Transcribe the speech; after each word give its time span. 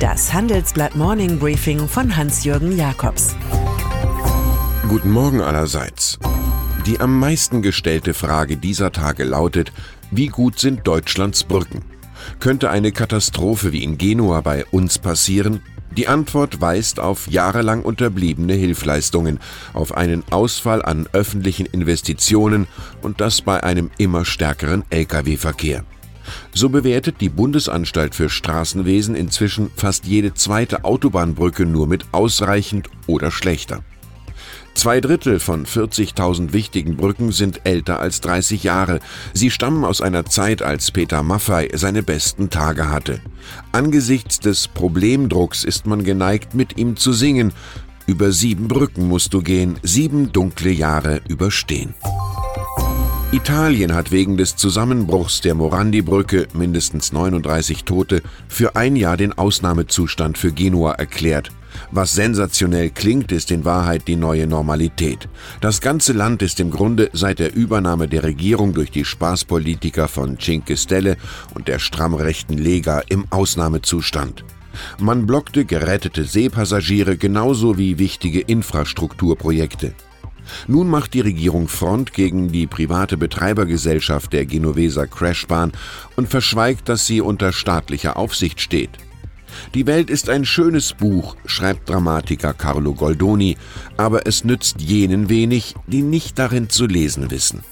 Das 0.00 0.32
Handelsblatt 0.32 0.94
Morning 0.94 1.40
Briefing 1.40 1.88
von 1.88 2.16
Hans-Jürgen 2.16 2.76
Jakobs. 2.76 3.34
Guten 4.88 5.10
Morgen 5.10 5.40
allerseits. 5.40 6.20
Die 6.86 7.00
am 7.00 7.18
meisten 7.18 7.62
gestellte 7.62 8.14
Frage 8.14 8.56
dieser 8.56 8.92
Tage 8.92 9.24
lautet, 9.24 9.72
wie 10.12 10.28
gut 10.28 10.60
sind 10.60 10.86
Deutschlands 10.86 11.42
Brücken? 11.42 11.82
Könnte 12.38 12.70
eine 12.70 12.92
Katastrophe 12.92 13.72
wie 13.72 13.82
in 13.82 13.98
Genua 13.98 14.40
bei 14.40 14.64
uns 14.66 15.00
passieren? 15.00 15.62
Die 15.96 16.06
Antwort 16.06 16.60
weist 16.60 17.00
auf 17.00 17.26
jahrelang 17.26 17.82
unterbliebene 17.82 18.52
Hilfleistungen, 18.52 19.40
auf 19.72 19.96
einen 19.96 20.22
Ausfall 20.30 20.80
an 20.80 21.08
öffentlichen 21.12 21.66
Investitionen 21.66 22.68
und 23.02 23.20
das 23.20 23.42
bei 23.42 23.64
einem 23.64 23.90
immer 23.98 24.24
stärkeren 24.24 24.84
Lkw-Verkehr. 24.90 25.82
So 26.54 26.68
bewertet 26.68 27.20
die 27.20 27.28
Bundesanstalt 27.28 28.14
für 28.14 28.28
Straßenwesen 28.28 29.14
inzwischen 29.14 29.70
fast 29.76 30.06
jede 30.06 30.34
zweite 30.34 30.84
Autobahnbrücke 30.84 31.66
nur 31.66 31.86
mit 31.86 32.06
ausreichend 32.12 32.88
oder 33.06 33.30
schlechter. 33.30 33.82
Zwei 34.78 35.00
Drittel 35.00 35.40
von 35.40 35.66
40.000 35.66 36.52
wichtigen 36.52 36.96
Brücken 36.96 37.32
sind 37.32 37.66
älter 37.66 37.98
als 37.98 38.20
30 38.20 38.62
Jahre. 38.62 39.00
Sie 39.34 39.50
stammen 39.50 39.84
aus 39.84 40.00
einer 40.00 40.24
Zeit, 40.24 40.62
als 40.62 40.92
Peter 40.92 41.24
Maffei 41.24 41.68
seine 41.74 42.04
besten 42.04 42.48
Tage 42.48 42.88
hatte. 42.88 43.20
Angesichts 43.72 44.38
des 44.38 44.68
Problemdrucks 44.68 45.64
ist 45.64 45.86
man 45.86 46.04
geneigt, 46.04 46.54
mit 46.54 46.78
ihm 46.78 46.96
zu 46.96 47.12
singen. 47.12 47.52
Über 48.06 48.30
sieben 48.30 48.68
Brücken 48.68 49.08
musst 49.08 49.34
du 49.34 49.42
gehen, 49.42 49.80
sieben 49.82 50.30
dunkle 50.30 50.70
Jahre 50.70 51.22
überstehen. 51.28 51.94
Italien 53.30 53.94
hat 53.94 54.10
wegen 54.10 54.38
des 54.38 54.56
Zusammenbruchs 54.56 55.42
der 55.42 55.54
Morandi-Brücke, 55.54 56.48
mindestens 56.54 57.12
39 57.12 57.84
Tote, 57.84 58.22
für 58.48 58.74
ein 58.74 58.96
Jahr 58.96 59.18
den 59.18 59.36
Ausnahmezustand 59.36 60.38
für 60.38 60.50
Genua 60.50 60.92
erklärt. 60.92 61.50
Was 61.90 62.14
sensationell 62.14 62.88
klingt, 62.88 63.30
ist 63.30 63.50
in 63.50 63.66
Wahrheit 63.66 64.08
die 64.08 64.16
neue 64.16 64.46
Normalität. 64.46 65.28
Das 65.60 65.82
ganze 65.82 66.14
Land 66.14 66.40
ist 66.40 66.58
im 66.58 66.70
Grunde 66.70 67.10
seit 67.12 67.38
der 67.38 67.54
Übernahme 67.54 68.08
der 68.08 68.22
Regierung 68.22 68.72
durch 68.72 68.90
die 68.90 69.04
Spaßpolitiker 69.04 70.08
von 70.08 70.38
Cinque 70.38 70.78
Stelle 70.78 71.18
und 71.54 71.68
der 71.68 71.80
stramm 71.80 72.14
rechten 72.14 72.56
Lega 72.56 73.02
im 73.10 73.26
Ausnahmezustand. 73.28 74.42
Man 74.98 75.26
blockte 75.26 75.66
gerettete 75.66 76.24
Seepassagiere 76.24 77.18
genauso 77.18 77.76
wie 77.76 77.98
wichtige 77.98 78.40
Infrastrukturprojekte. 78.40 79.92
Nun 80.66 80.88
macht 80.88 81.14
die 81.14 81.20
Regierung 81.20 81.68
Front 81.68 82.12
gegen 82.12 82.52
die 82.52 82.66
private 82.66 83.16
Betreibergesellschaft 83.16 84.32
der 84.32 84.46
Genoveser 84.46 85.06
Crashbahn 85.06 85.72
und 86.16 86.28
verschweigt, 86.28 86.88
dass 86.88 87.06
sie 87.06 87.20
unter 87.20 87.52
staatlicher 87.52 88.16
Aufsicht 88.16 88.60
steht. 88.60 88.90
Die 89.74 89.86
Welt 89.86 90.10
ist 90.10 90.28
ein 90.28 90.44
schönes 90.44 90.92
Buch, 90.92 91.36
schreibt 91.46 91.88
Dramatiker 91.88 92.54
Carlo 92.54 92.94
Goldoni, 92.94 93.56
aber 93.96 94.26
es 94.26 94.44
nützt 94.44 94.80
jenen 94.80 95.28
wenig, 95.28 95.74
die 95.86 96.02
nicht 96.02 96.38
darin 96.38 96.68
zu 96.68 96.86
lesen 96.86 97.30
wissen. 97.30 97.64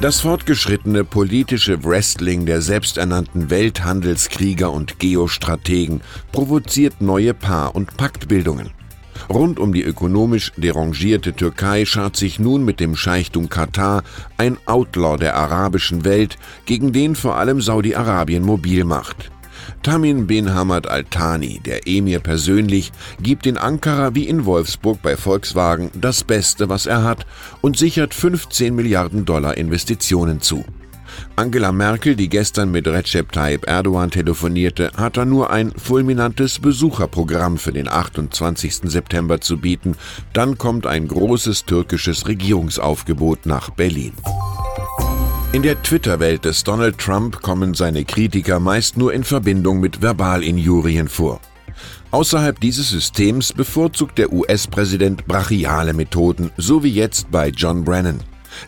Das 0.00 0.20
fortgeschrittene 0.20 1.02
politische 1.02 1.82
Wrestling 1.84 2.46
der 2.46 2.62
selbsternannten 2.62 3.50
Welthandelskrieger 3.50 4.70
und 4.70 5.00
Geostrategen 5.00 6.02
provoziert 6.30 7.00
neue 7.00 7.34
Paar- 7.34 7.74
und 7.74 7.96
Paktbildungen. 7.96 8.70
Rund 9.28 9.58
um 9.58 9.72
die 9.72 9.82
ökonomisch 9.82 10.52
derangierte 10.56 11.32
Türkei 11.32 11.84
schart 11.84 12.16
sich 12.16 12.38
nun 12.38 12.64
mit 12.64 12.80
dem 12.80 12.96
Scheichtum 12.96 13.48
Katar 13.48 14.02
ein 14.36 14.56
Outlaw 14.66 15.16
der 15.16 15.36
arabischen 15.36 16.04
Welt, 16.04 16.36
gegen 16.66 16.92
den 16.92 17.14
vor 17.14 17.36
allem 17.36 17.60
Saudi-Arabien 17.60 18.44
mobil 18.44 18.84
macht. 18.84 19.30
Tamin 19.82 20.26
bin 20.26 20.52
Hamad 20.54 20.88
Al-Thani, 20.88 21.60
der 21.64 21.86
Emir 21.86 22.20
persönlich, 22.20 22.92
gibt 23.20 23.46
in 23.46 23.58
Ankara 23.58 24.14
wie 24.14 24.28
in 24.28 24.44
Wolfsburg 24.44 25.02
bei 25.02 25.16
Volkswagen 25.16 25.90
das 25.94 26.24
Beste, 26.24 26.68
was 26.68 26.86
er 26.86 27.04
hat 27.04 27.26
und 27.60 27.76
sichert 27.76 28.14
15 28.14 28.74
Milliarden 28.74 29.24
Dollar 29.24 29.56
Investitionen 29.56 30.40
zu. 30.40 30.64
Angela 31.36 31.72
Merkel, 31.72 32.16
die 32.16 32.28
gestern 32.28 32.70
mit 32.70 32.86
Recep 32.86 33.32
Tayyip 33.32 33.66
Erdogan 33.68 34.10
telefonierte, 34.10 34.90
hat 34.96 35.16
da 35.16 35.24
nur 35.24 35.50
ein 35.50 35.72
fulminantes 35.72 36.58
Besucherprogramm 36.58 37.58
für 37.58 37.72
den 37.72 37.88
28. 37.88 38.90
September 38.90 39.40
zu 39.40 39.58
bieten. 39.58 39.96
Dann 40.32 40.58
kommt 40.58 40.86
ein 40.86 41.08
großes 41.08 41.64
türkisches 41.64 42.26
Regierungsaufgebot 42.26 43.46
nach 43.46 43.70
Berlin. 43.70 44.12
In 45.52 45.62
der 45.62 45.82
Twitter-Welt 45.82 46.44
des 46.44 46.62
Donald 46.62 46.98
Trump 46.98 47.40
kommen 47.40 47.72
seine 47.72 48.04
Kritiker 48.04 48.60
meist 48.60 48.98
nur 48.98 49.14
in 49.14 49.24
Verbindung 49.24 49.80
mit 49.80 50.02
Verbalinjurien 50.02 51.08
vor. 51.08 51.40
Außerhalb 52.10 52.60
dieses 52.60 52.90
Systems 52.90 53.52
bevorzugt 53.52 54.18
der 54.18 54.32
US-Präsident 54.32 55.26
brachiale 55.26 55.92
Methoden, 55.92 56.50
so 56.56 56.82
wie 56.82 56.92
jetzt 56.92 57.30
bei 57.30 57.48
John 57.48 57.84
Brennan. 57.84 58.20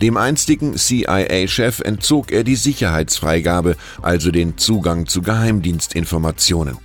Dem 0.00 0.16
einstigen 0.16 0.76
CIA-Chef 0.76 1.80
entzog 1.80 2.32
er 2.32 2.44
die 2.44 2.56
Sicherheitsfreigabe, 2.56 3.76
also 4.02 4.30
den 4.30 4.58
Zugang 4.58 5.06
zu 5.06 5.22
Geheimdienstinformationen. 5.22 6.78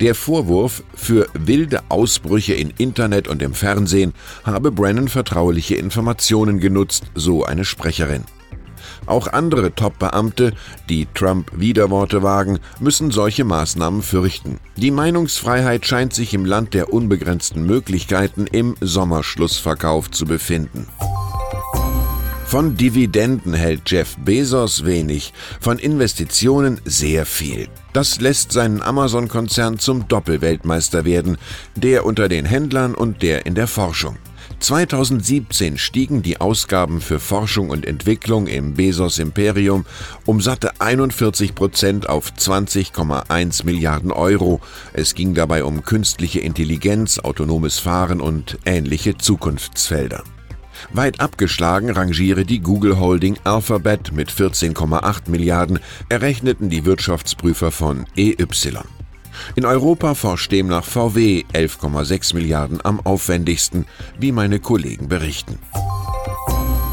Der 0.00 0.14
Vorwurf, 0.14 0.82
für 0.94 1.26
wilde 1.34 1.82
Ausbrüche 1.88 2.54
in 2.54 2.72
Internet 2.76 3.28
und 3.28 3.42
im 3.42 3.54
Fernsehen 3.54 4.12
habe 4.44 4.70
Brennan 4.70 5.08
vertrauliche 5.08 5.76
Informationen 5.76 6.60
genutzt, 6.60 7.04
so 7.14 7.44
eine 7.44 7.64
Sprecherin. 7.64 8.24
Auch 9.06 9.28
andere 9.28 9.74
Top-Beamte, 9.74 10.52
die 10.88 11.06
Trump 11.14 11.50
Widerworte 11.54 12.22
wagen, 12.22 12.58
müssen 12.78 13.10
solche 13.10 13.44
Maßnahmen 13.44 14.02
fürchten. 14.02 14.60
Die 14.76 14.90
Meinungsfreiheit 14.90 15.86
scheint 15.86 16.12
sich 16.12 16.34
im 16.34 16.44
Land 16.44 16.74
der 16.74 16.92
unbegrenzten 16.92 17.64
Möglichkeiten 17.64 18.46
im 18.46 18.76
Sommerschlussverkauf 18.80 20.10
zu 20.10 20.26
befinden. 20.26 20.86
Von 22.50 22.76
Dividenden 22.76 23.54
hält 23.54 23.88
Jeff 23.88 24.16
Bezos 24.16 24.84
wenig, 24.84 25.32
von 25.60 25.78
Investitionen 25.78 26.80
sehr 26.84 27.24
viel. 27.24 27.68
Das 27.92 28.20
lässt 28.20 28.50
seinen 28.50 28.82
Amazon-Konzern 28.82 29.78
zum 29.78 30.08
Doppelweltmeister 30.08 31.04
werden, 31.04 31.38
der 31.76 32.04
unter 32.04 32.28
den 32.28 32.44
Händlern 32.44 32.96
und 32.96 33.22
der 33.22 33.46
in 33.46 33.54
der 33.54 33.68
Forschung. 33.68 34.16
2017 34.58 35.78
stiegen 35.78 36.22
die 36.22 36.40
Ausgaben 36.40 37.00
für 37.00 37.20
Forschung 37.20 37.70
und 37.70 37.86
Entwicklung 37.86 38.48
im 38.48 38.74
Bezos 38.74 39.20
Imperium 39.20 39.86
um 40.26 40.40
satte 40.40 40.72
41 40.80 41.54
Prozent 41.54 42.08
auf 42.08 42.32
20,1 42.32 43.64
Milliarden 43.64 44.10
Euro. 44.10 44.60
Es 44.92 45.14
ging 45.14 45.34
dabei 45.34 45.62
um 45.62 45.84
künstliche 45.84 46.40
Intelligenz, 46.40 47.20
autonomes 47.20 47.78
Fahren 47.78 48.20
und 48.20 48.58
ähnliche 48.66 49.16
Zukunftsfelder. 49.16 50.24
Weit 50.92 51.20
abgeschlagen 51.20 51.90
rangiere 51.90 52.44
die 52.44 52.60
Google 52.60 52.98
Holding 52.98 53.36
Alphabet 53.44 54.12
mit 54.12 54.30
14,8 54.30 55.30
Milliarden, 55.30 55.78
errechneten 56.08 56.70
die 56.70 56.84
Wirtschaftsprüfer 56.84 57.70
von 57.70 58.06
EY. 58.16 58.46
In 59.56 59.64
Europa 59.64 60.14
forscht 60.14 60.52
demnach 60.52 60.84
VW 60.84 61.44
11,6 61.52 62.34
Milliarden 62.34 62.84
am 62.84 63.00
aufwendigsten, 63.00 63.86
wie 64.18 64.32
meine 64.32 64.58
Kollegen 64.58 65.08
berichten. 65.08 65.58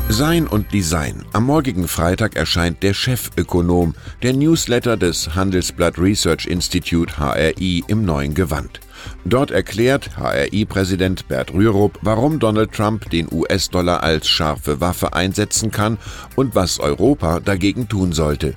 Sein 0.10 0.48
und 0.48 0.72
Design. 0.72 1.26
Am 1.34 1.46
morgigen 1.46 1.88
Freitag 1.88 2.38
erscheint 2.38 2.82
der 2.82 2.94
Chefökonom, 2.94 3.94
der 4.24 4.34
Newsletter 4.34 4.96
des 4.96 5.36
Handelsblatt 5.36 6.00
Research 6.00 6.46
Institute 6.46 7.18
HRI 7.20 7.84
im 7.88 8.06
neuen 8.06 8.34
Gewand. 8.34 8.80
Dort 9.26 9.52
erklärt 9.52 10.18
HRI-Präsident 10.18 11.28
Bert 11.28 11.54
Rürup, 11.54 12.00
warum 12.02 12.40
Donald 12.40 12.72
Trump 12.72 13.10
den 13.10 13.28
US-Dollar 13.32 14.04
als 14.04 14.28
scharfe 14.28 14.82
Waffe 14.82 15.14
einsetzen 15.14 15.72
kann 15.72 15.98
und 16.36 16.56
was 16.56 16.80
Europa 16.80 17.40
dagegen 17.40 17.88
tun 17.88 18.14
sollte. 18.14 18.54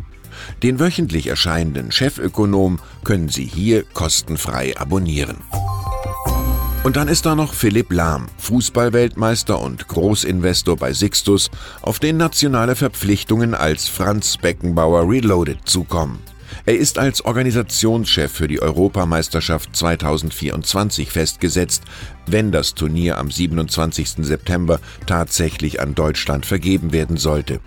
Den 0.62 0.79
wöchentlich 0.79 1.27
erscheinenden 1.27 1.93
Chefökonom 1.93 2.79
können 3.05 3.29
Sie 3.29 3.44
hier 3.44 3.85
kostenfrei 3.85 4.76
abonnieren. 4.76 5.37
Und 6.82 6.97
dann 6.97 7.09
ist 7.09 7.26
da 7.26 7.35
noch 7.35 7.53
Philipp 7.53 7.93
Lahm, 7.93 8.26
Fußballweltmeister 8.38 9.61
und 9.61 9.87
Großinvestor 9.87 10.76
bei 10.76 10.94
Sixtus, 10.94 11.50
auf 11.82 11.99
den 11.99 12.17
nationale 12.17 12.75
Verpflichtungen 12.75 13.55
als 13.55 13.88
Franz 13.88 14.38
Beckenbauer 14.38 15.06
Reloaded 15.06 15.59
zukommen. 15.67 16.30
Er 16.67 16.76
ist 16.76 16.99
als 16.99 17.25
Organisationschef 17.25 18.31
für 18.32 18.49
die 18.49 18.61
Europameisterschaft 18.61 19.75
2024 19.75 21.11
festgesetzt, 21.11 21.82
wenn 22.26 22.52
das 22.52 22.75
Turnier 22.75 23.19
am 23.19 23.31
27. 23.31 24.17
September 24.19 24.81
tatsächlich 25.06 25.81
an 25.81 25.94
Deutschland 25.94 26.47
vergeben 26.47 26.93
werden 26.93 27.17
sollte. 27.17 27.61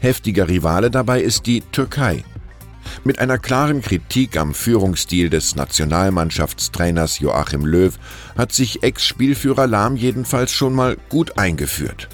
Heftiger 0.00 0.48
Rivale 0.48 0.90
dabei 0.90 1.20
ist 1.20 1.46
die 1.46 1.60
Türkei. 1.60 2.24
Mit 3.02 3.18
einer 3.18 3.38
klaren 3.38 3.80
Kritik 3.80 4.36
am 4.36 4.54
Führungsstil 4.54 5.30
des 5.30 5.56
Nationalmannschaftstrainers 5.56 7.18
Joachim 7.18 7.64
Löw 7.64 7.98
hat 8.36 8.52
sich 8.52 8.82
Ex-Spielführer 8.82 9.66
Lahm 9.66 9.96
jedenfalls 9.96 10.52
schon 10.52 10.74
mal 10.74 10.96
gut 11.08 11.38
eingeführt. 11.38 12.08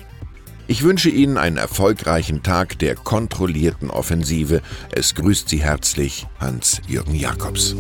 Ich 0.71 0.85
wünsche 0.85 1.11
Ihnen 1.11 1.37
einen 1.37 1.57
erfolgreichen 1.57 2.45
Tag 2.45 2.79
der 2.79 2.95
kontrollierten 2.95 3.91
Offensive. 3.91 4.63
Es 4.93 5.17
grüßt 5.17 5.49
Sie 5.49 5.65
herzlich 5.65 6.29
Hans-Jürgen 6.39 7.17
Jakobs. 7.17 7.75